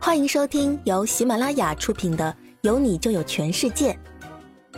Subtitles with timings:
[0.00, 3.92] 欢迎收听由喜马拉雅出品的《有你就有全世界》，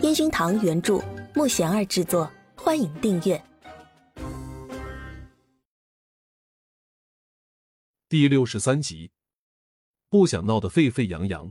[0.02, 1.00] 烟熏堂原著，
[1.34, 2.28] 木贤儿制作。
[2.56, 3.40] 欢迎订阅
[8.08, 9.10] 第六十三集。
[10.08, 11.48] 不想闹得沸沸扬扬。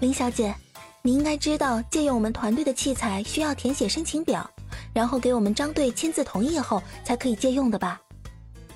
[0.00, 0.54] 林小姐，
[1.02, 4.50] 你应该知道，借用我们团队的器材需要填写申请表，
[4.94, 8.00] 然后给我们张队签字同意后才可以借用的吧？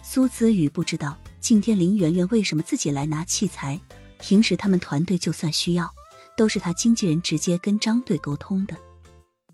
[0.03, 1.17] 苏子宇不知道。
[1.43, 3.81] 今天林媛媛为什么自己来拿器材？
[4.21, 5.93] 平时他们团队就算需要，
[6.37, 8.77] 都是他经纪人直接跟张队沟通的。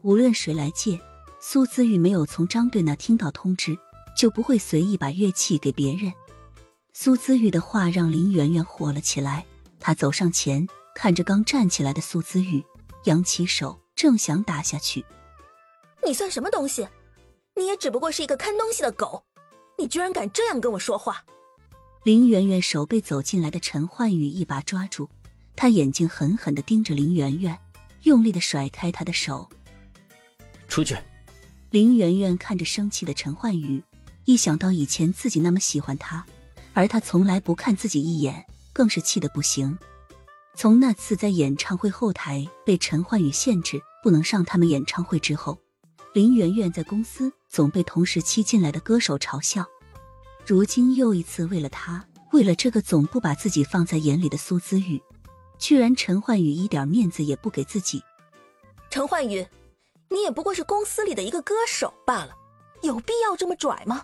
[0.02, 1.00] 无论谁来借，
[1.40, 3.74] 苏子玉没有从张队那听到通知，
[4.14, 6.12] 就不会随意把乐器给别人。
[6.92, 9.46] 苏子玉的话让林媛媛火了起来，
[9.80, 12.62] 她走上前，看着刚站起来的苏子玉，
[13.04, 15.06] 扬起手，正想打下去。
[16.04, 16.86] 你算什么东西？
[17.56, 19.24] 你也只不过是一个看东西的狗，
[19.78, 21.24] 你居然敢这样跟我说话！
[22.04, 25.08] 林媛媛手被走进来的陈焕宇一把抓住，
[25.56, 27.58] 他眼睛狠狠的盯着林媛媛，
[28.04, 29.50] 用力的甩开她的手。
[30.68, 30.96] 出去！
[31.70, 33.82] 林媛媛看着生气的陈焕宇，
[34.24, 36.24] 一想到以前自己那么喜欢他，
[36.72, 39.76] 而他从来不看自己一眼，更是气得不行。
[40.54, 45.58] 从那次在演唱会后台被陈焕宇限制不能上他们演唱会之后，
[46.14, 49.66] 林媛媛在公司总被同时期进来的歌手嘲笑。
[50.48, 54.98] 如今又一次为了他，为了这个总不把自己放在眼里的苏姿玉，
[55.58, 58.02] 居然陈焕宇一点面子也不给自己。
[58.88, 59.46] 陈焕宇，
[60.08, 62.30] 你也不过是公司里的一个歌手罢了，
[62.80, 64.02] 有必要这么拽吗？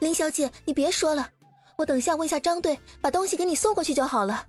[0.00, 1.30] 林小姐，你别说了，
[1.78, 4.44] 我等下问一下张队，把东西给你送过去就好了。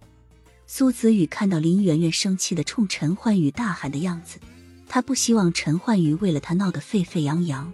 [0.66, 4.40] 苏子宇看到林媛媛生气的冲陈焕宇大喊的样子，
[4.90, 7.72] 他不希望陈焕宇为了他闹得沸沸扬扬。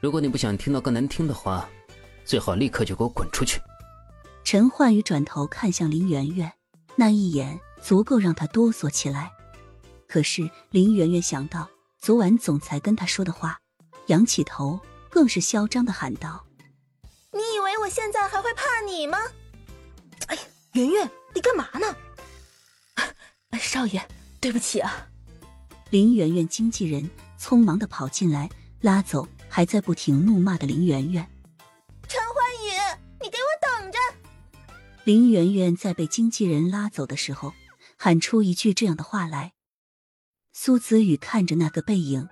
[0.00, 1.68] 如果你不想听到更难听的话。
[2.26, 3.60] 最好立刻就给我滚出去！
[4.44, 6.52] 陈焕宇转头看向林媛媛，
[6.96, 9.30] 那一眼足够让他哆嗦起来。
[10.08, 13.58] 可是林媛媛想到昨晚总裁跟他说的话，
[14.06, 16.44] 仰起头，更是嚣张的喊道
[17.32, 19.18] ：“你以为我现在还会怕你吗？”
[20.26, 20.42] 哎呀，
[20.72, 21.96] 媛媛，你干嘛呢？
[23.58, 24.00] 少爷，
[24.40, 25.08] 对不起啊！
[25.90, 28.48] 林媛媛经纪人匆忙的跑进来，
[28.80, 31.28] 拉走还在不停怒骂的林媛媛。
[35.06, 37.52] 林媛媛在被经纪人拉走的时候，
[37.96, 39.52] 喊出一句这样的话来。
[40.52, 42.28] 苏子宇看着那个背影，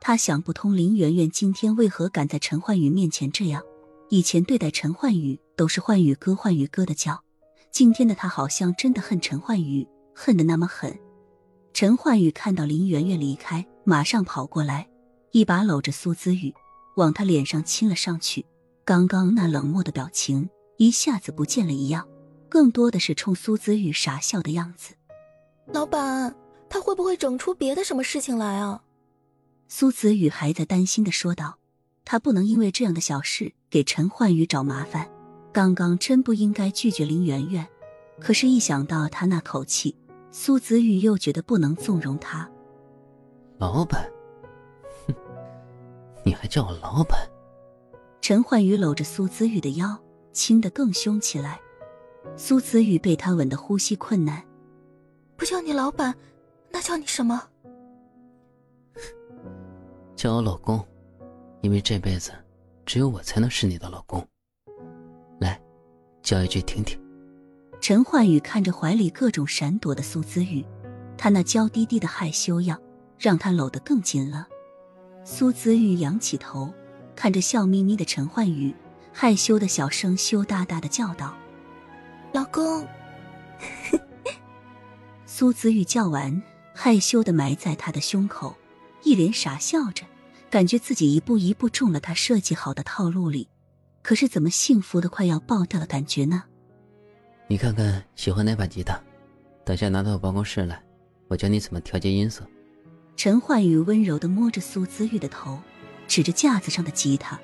[0.00, 3.62] 他想不通林媛媛今天为何敢在陈焕宇面前这样。
[4.08, 7.22] 以前对待陈焕宇都是焕宇哥、焕宇哥的叫，
[7.70, 10.98] 今天的他好像真的恨陈焕宇，恨得那么狠。
[11.72, 14.88] 陈焕宇看到林媛媛离开，马上跑过来，
[15.30, 16.52] 一把搂着苏子宇，
[16.96, 18.44] 往他脸上亲了上去。
[18.84, 22.04] 刚刚那冷漠的表情一下子不见了一样。
[22.48, 24.94] 更多的是冲苏子玉傻笑的样子。
[25.66, 26.34] 老板，
[26.68, 28.82] 他会不会整出别的什么事情来啊？
[29.68, 31.58] 苏子宇还在担心的说道
[32.04, 35.10] ：“他不能因为这样的小事给陈焕宇找麻烦。
[35.52, 37.66] 刚刚真不应该拒绝林媛媛，
[38.20, 39.96] 可是，一想到他那口气，
[40.30, 42.48] 苏子玉又觉得不能纵容他。
[43.58, 44.08] 老板，
[45.08, 45.14] 哼，
[46.24, 47.18] 你还叫我老板？”
[48.22, 49.98] 陈焕宇搂着苏子玉的腰，
[50.32, 51.60] 亲得更凶起来。
[52.36, 54.42] 苏子宇被他吻得呼吸困难，
[55.36, 56.14] 不叫你老板，
[56.70, 57.42] 那叫你什么？
[60.14, 60.86] 叫我老公，
[61.62, 62.32] 因为这辈子
[62.84, 64.26] 只有我才能是你的老公。
[65.40, 65.58] 来，
[66.22, 67.00] 叫一句听听。
[67.80, 70.64] 陈焕宇看着怀里各种闪躲的苏子宇，
[71.16, 72.78] 他那娇滴滴的害羞样，
[73.18, 74.46] 让他搂得更紧了。
[75.24, 76.70] 苏子玉仰起头，
[77.14, 78.74] 看着笑眯眯的陈焕宇，
[79.12, 81.34] 害羞的小声羞答答的叫道。
[82.36, 82.86] 老公，
[85.24, 86.42] 苏子玉叫完，
[86.74, 88.54] 害羞的埋在他的胸口，
[89.02, 90.04] 一脸傻笑着，
[90.50, 93.48] 感觉自己一步一步中了他设计好的套路里。
[94.02, 96.42] 可是怎么幸福的快要爆掉的感觉呢？
[97.48, 99.00] 你看看喜欢哪把吉他？
[99.64, 100.78] 等下拿到我办公室来，
[101.28, 102.46] 我教你怎么调节音色。
[103.16, 105.58] 陈焕宇温柔的摸着苏子玉的头，
[106.06, 107.40] 指着架子上的吉他：“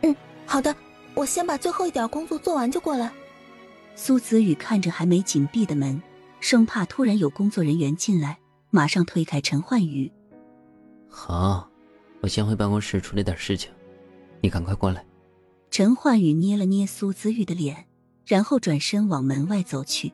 [0.00, 0.16] 嗯，
[0.46, 0.74] 好的，
[1.12, 3.12] 我先把最后一点工作做完就过来。”
[3.98, 6.00] 苏子宇看着还没紧闭的门，
[6.38, 8.38] 生怕突然有工作人员进来，
[8.68, 10.12] 马上推开陈焕宇。
[11.08, 11.66] 好，
[12.20, 13.70] 我先回办公室处理点事情，
[14.42, 15.02] 你赶快过来。
[15.70, 17.86] 陈焕宇捏了捏苏子玉的脸，
[18.26, 20.12] 然后转身往门外走去。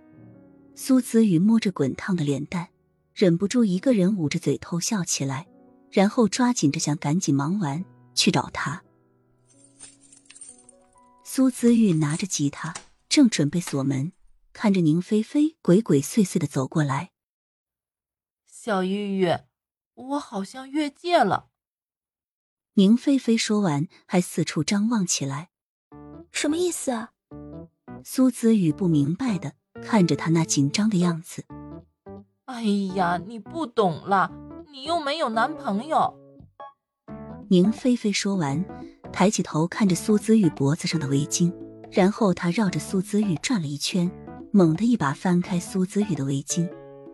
[0.76, 2.69] 苏子宇摸着滚烫的脸蛋，
[3.12, 5.49] 忍不住一个人捂着嘴偷笑起来，
[5.90, 7.84] 然后抓紧着想赶紧忙完
[8.14, 8.81] 去找他。
[11.25, 12.73] 苏子玉拿着吉他。
[13.12, 14.12] 正准备锁门，
[14.54, 17.10] 看着宁菲菲鬼鬼祟祟的走过来。
[18.46, 19.36] 小玉玉，
[19.92, 21.50] 我好像越界了。
[22.72, 25.50] 宁菲菲说完，还四处张望起来。
[26.30, 27.12] 什么意思啊？
[28.02, 31.44] 苏子宇不明白的看着他那紧张的样子。
[32.46, 32.62] 哎
[32.94, 34.32] 呀，你不懂了，
[34.72, 36.18] 你又没有男朋友。
[37.50, 38.64] 宁菲菲说完，
[39.12, 41.52] 抬起头看着苏子玉脖子上的围巾，
[41.92, 44.10] 然后他绕着苏子玉转了一圈，
[44.50, 46.66] 猛地一把翻开苏子玉的围巾，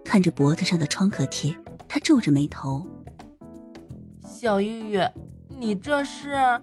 [0.04, 1.52] 看着脖子上的创可贴，
[1.88, 2.86] 他皱着眉头
[4.24, 5.00] ：“小玉玉，
[5.48, 6.62] 你这是？”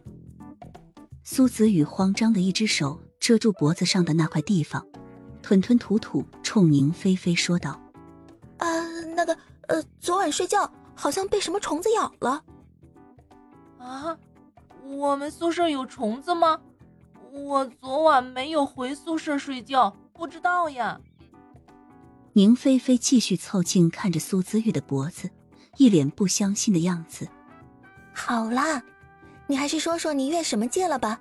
[1.24, 4.86] 苏子宇慌张的一只手遮住脖子上的那块地方，
[5.42, 7.78] 吞吞吐吐冲宁菲菲说道
[8.60, 8.68] ：“啊，
[9.14, 9.38] 那个，
[9.68, 12.42] 呃，昨晚睡觉好像被什么虫子咬了。”
[13.78, 14.18] 啊，
[14.86, 16.62] 我们宿舍有虫子吗？
[17.36, 21.00] 我昨晚没有回宿舍睡觉，不知道呀。
[22.32, 25.30] 宁菲菲继续凑近看着苏姿玉的脖子，
[25.76, 27.28] 一脸不相信的样子。
[28.14, 28.82] 好啦，
[29.48, 31.20] 你还是说说你越什么界了吧？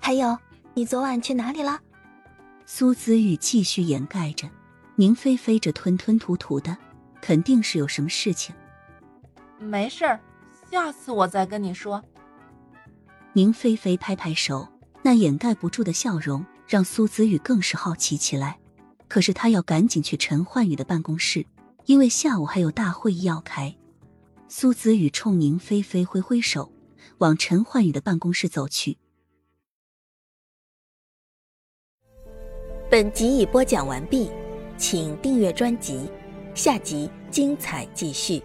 [0.00, 0.38] 还有，
[0.74, 1.80] 你昨晚去哪里了？
[2.64, 4.48] 苏子玉继续掩盖着，
[4.94, 6.76] 宁菲菲这吞吞吐吐的，
[7.20, 8.54] 肯定是有什么事情。
[9.58, 10.20] 没事儿。
[10.70, 12.00] 下次我再跟你说。
[13.32, 14.68] 宁菲菲拍拍手，
[15.02, 18.58] 那掩盖不住的笑容让苏子宇更是好奇起来。
[19.08, 21.44] 可是他要赶紧去陈焕宇的办公室，
[21.86, 23.76] 因为下午还有大会议要开。
[24.48, 26.72] 苏子宇冲宁菲菲挥挥手，
[27.18, 28.98] 往陈焕宇的办公室走去。
[32.90, 34.30] 本集已播讲完毕，
[34.76, 36.10] 请订阅专辑，
[36.54, 38.42] 下集精彩继续。